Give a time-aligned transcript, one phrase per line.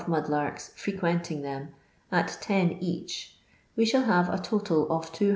[0.07, 1.75] mud larkf frequenting them
[2.11, 3.35] at 10 each,
[3.75, 5.29] we shall hare a total of 280.